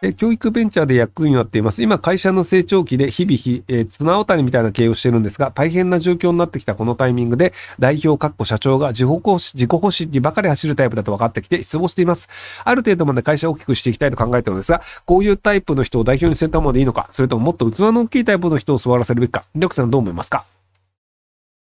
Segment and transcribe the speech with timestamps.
[0.00, 1.82] え教育ベンチャーで役員をやっています。
[1.82, 12.28] 今、会社の成長期で日々、えー、綱渡りみたいな経営をしてるんですが、大変な状況になってきたこのタイミングで、代表、かっこ社長が自己保自己保身にばかり走るタイプだと分かってきて失望しています。
[12.64, 20.44] ある程度まで会社を大きくしていきたいと考えてるのですが、こういうタイプの人を代表にせたまでいいのか、それとももっと器の大きいタイプの人を座らせるべきか、りょうさんどう思いますか？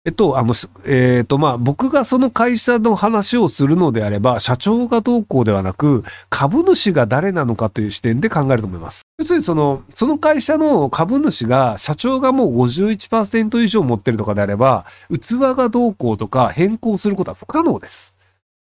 [0.05, 0.53] えっと、あの、
[0.85, 9.01] えっと、まあ、僕がその会社の話をするのであれば、社長がどうこうではなく、株主が誰なのかという視点で考えると思います。
[9.17, 18.14] 要するに、その、その会社の株主が、社長がもう51%以上持ってるとかであれば、器がどうこうとか変更することは不可能です。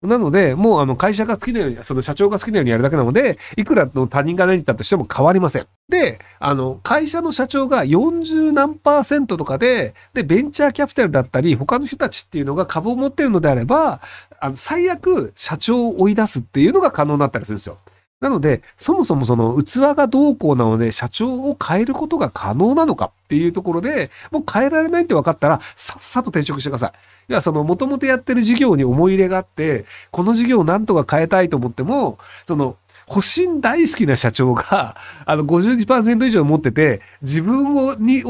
[0.07, 5.67] なので、もうあの会社が好きなように、その社長が好きなようにやるだけなので、いくらの他人が何言ったとしても変わりません。
[5.89, 14.01] で、あの、会社の社長が40何パーセントとかで、で、ベンチャーキャピタルだったり、他の人たちっていうのが株を持ってるのであれば、
[14.41, 17.79] あの、最悪社長を追い出すっていうのが可能になったりするんですよ。
[18.21, 26.93] なので、そもそもその器がどうこうなので、社長を変えることが可能なのかっていうところで、もう変えられないって分かったら、さっさと転職してください。
[27.29, 34.97] いや、その、もともとやってる事業に思い入れがあって、この事業をなんとか変えたいと思っても、その、保身大好きな社長が、
[35.27, 38.25] あの52%以上持ってて、自分を、に、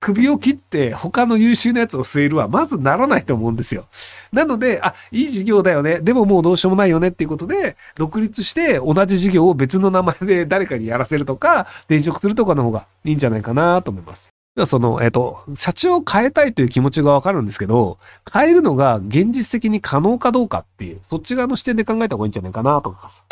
[0.00, 3.86] 首を切って他の優秀なやつを据えるはまずならないと思うんですよ。
[4.32, 6.00] なので、あ、いい事業だよね。
[6.00, 14.28] でももうどうしようもないよねっていうことで、独立して同じ事業を別の名前で 誰かにやらせるとか、転職するとかの方がいいんじゃないかなと思います。
[14.66, 17.98] その、えっ、と、社長を変えたいという気持ちがわかるんですけど、
[18.32, 23.22] 変えるのが現実的に可能かどうかっていう、そっち側の視点で考えた方がいいんじゃないかなと思います。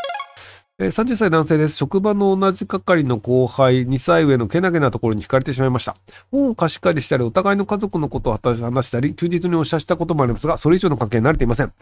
[0.80, 1.76] えー、30歳男性です。
[1.76, 5.94] 職場の同じ係の後輩、2歳上のけなげなところに惹かれてしまいました。
[6.32, 11.72] 本を貸し借りしたり、お互いの家族のことを話したり、休日におっしゃしたこともありますが、それ以上の関係に慣れていません。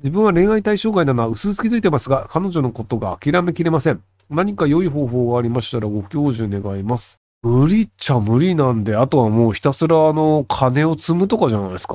[0.00, 4.02] 自分は恋愛対象外なのは薄々気づいてますが、彼女のことが諦めきれません。
[4.30, 7.20] 何か良い方法がありましたらご教授願います。
[7.44, 11.94] 無理っちゃ無理なんで、あとはもうひたすらあの、金を積むとかじゃないですか。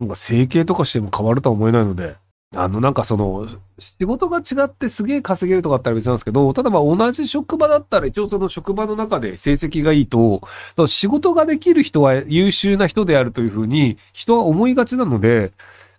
[0.00, 2.16] なんか整形とかしても変わるとは思えないので。
[2.54, 3.48] あの、なんかその、
[3.78, 10.42] 仕事が違ってすげえ稼げるとかあったら別なんですけど、例えば同じ職場だったら一応その職場の中で成績がいいと、
[10.76, 15.52] その仕事ができる人は優秀な人であるというふうに人は思いがちなので、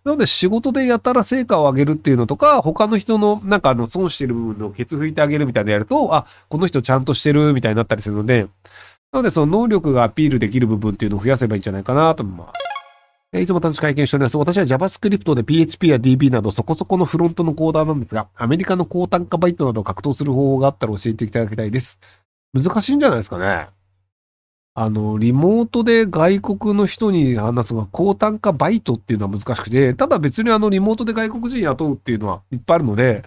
[0.06, 8.48] なので仕事でやたら成果を上げるっていうのとか、他の人のなんかあの損してる部分のケツ拭いてあげるみたいなやると、あ、この人ちゃんとしてるみたいになったりするので、
[9.12, 12.65] なのでその能力がアピールできる部分っていうのを増やせばいいんじゃないかなと思います。
[13.42, 14.38] いつも楽しく拝見しております。
[14.38, 22.00] 私は JavaScript で PHP や DB などそこそこのフロントのコーダーなんですが、アメリカの高単価バイトなどを格闘する方法があったら教えていただきたいです。
[22.54, 23.68] 難しいんじゃないですかね。
[24.78, 33.24] あの、リモートで外国の人に話すのが高単価バイトっていうのは難しくて、ただ別にあのリモートで外国人雇うっていうのはいっぱいあるので、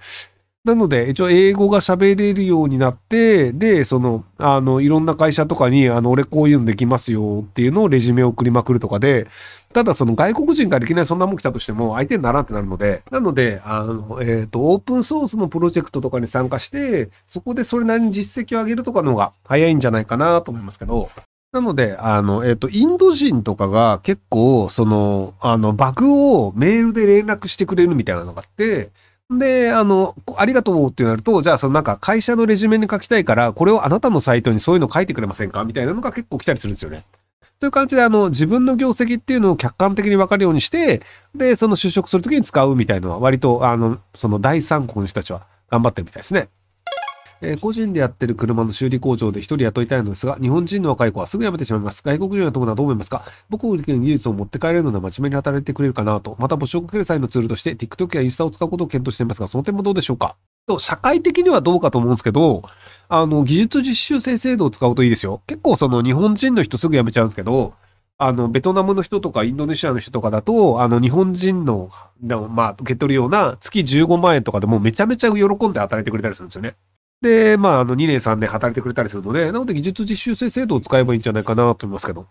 [0.64, 9.28] なので、一応英語が喋れるようになって、で、その、あの、いろんな会社とかに、あの、俺こういうのできますよっていうのをレジュメを送りまくるとかで、
[9.72, 21.10] ただその外国人からいきなりそんなもん来たとしても相手にならんってなるので、なので、あの、えっ、ー、と、オープンソースのプロジェクトとかに参加して、そこでそれなりに実績を上げるとかの方が早いんじゃないかなと思いますけど、
[21.52, 28.90] なので、あの、えっ、ー、と、インド人とかが結構、その、あの、バグをメールで連絡してくれるみたいなのがあって、
[29.30, 37.04] で、あの、ありがとうってなると、じゃあそのなんか会社のレジュメに書きたいから、これをあなたのサイトにそういうの書いてくれませんかみたいなのが結構来たりするんですよね。
[37.60, 41.02] そういう感じで、あの、自分の業績っていうのを客観的に分かるようにして、
[41.34, 46.48] で、その就職するときに使うみたいなのは、割と、あの、その第三国の人たちは頑張ってるみたいですね。
[47.40, 52.02] えー、個人でやってる車の修理工場で一人雇いたいのですが、日本人の若い子はすぐ辞めてしまいます。
[52.02, 53.24] 外国人の友達はどう思いますか？
[53.48, 56.36] 僕の技術を持って帰れるので真面目に働いてくれるかなと。
[56.40, 60.36] また募集をかける際のツールとして TikTok やインスタを使うことを検討していますが、その点もどうでしょうか？
[60.68, 62.62] と、社会的にはどうかと思うんですけど、
[63.08, 65.40] あの、技術実習生制度を使うといいですよ。
[65.46, 67.74] 結構その日本人の人すぐ辞めちゃうんですけど、
[68.18, 71.90] あの、ベトナムの人とかインドネシアの人とかだと、あの、日本人の、
[72.20, 76.74] まあ、受け取るような月15万円とかでもめちゃめちゃ喜んで働いてくれたりするんですよね。
[77.22, 82.26] で、まあ、あの、2年3年働いてくれたりするので、なので技術実習生制度を使えばいいんじゃないかなと思いますけど。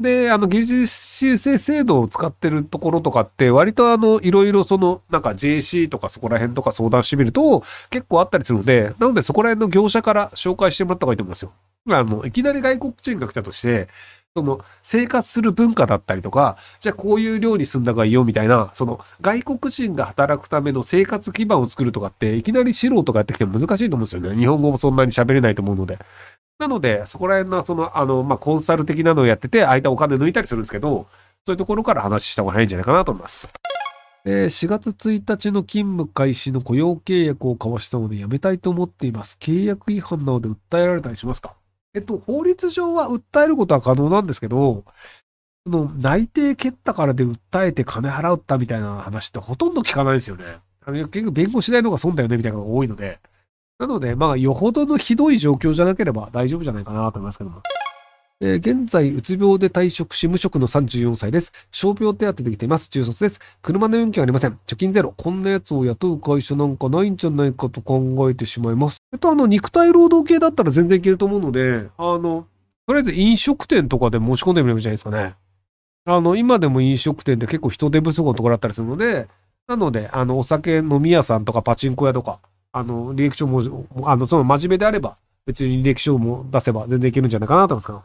[0.00, 11.52] で、あの、技術実習生制度を使ってるところとかって、割とあの、いろいろその、なんか JC とかそこら辺とか相談してみると、結構あったりするので、なのでそこら辺の業者から紹介してもらった方がいいと思いますよ。
[11.90, 13.88] あの、いきなり外国人が来たとして、
[14.34, 24.38] その生活する文化だったりとか、じゃあこういう寮に住んだ方がいいよみたいな、その外国人が働くための生活基盤を作るとかって、いきなり素人がやってきても難しいと思うんですよね。
[24.38, 25.98] 日本語もそんなに喋れないと思うので。
[26.60, 31.06] なので、そこら辺の、その、あの、まあ、コンサル的なのをやってて、相手お金抜いたりするんですけど、
[31.46, 33.48] そういうところから話した方が早いんじゃないかなと思います。
[34.26, 39.38] えー4月1日の勤務開始の雇用契約を交わしたので辞めたいと思っています。
[39.40, 41.54] 契約違反なので訴えられたりしますか？
[41.94, 44.84] えっと、法律上は訴えることは可能なんですけど、
[45.64, 50.44] その内定蹴ったからで訴えて金払ったみたいな話ってほとんど聞かないですよね。
[50.84, 53.18] あの結局弁護しないのが損だよねみたいなのが多いので。
[53.80, 57.62] なので、まあ、よほどのひどい状況じゃなければ大丈夫じゃないかなと思いますけども。
[58.42, 61.52] えー現在、うつ病で退職し、無職の34歳です。
[61.72, 62.90] 傷病手当できています。
[62.90, 63.40] 中卒です。
[63.62, 64.58] 車の運気はありません。
[64.66, 65.14] 貯金ゼロ。
[65.16, 68.98] こんなやつを雇う会社なんかないんじゃないかと考えてしまいます。
[69.14, 72.46] えっと、あの、肉体労働系だったら全然いけると思うので、あの、
[72.86, 75.34] とりあえず飲食店とかで申し込んでみればいいじゃないですかね。
[76.04, 79.28] あの、今でも飲食店って結構人手不足のところだったりするので、
[79.68, 82.40] なので、あの、お酒飲み屋さんとかパチンコ屋とか、
[82.72, 88.02] あの、履歴書も、あの、その真面目であれば、別に履歴書も出せば全然いけるんじゃないかなと思いますけど。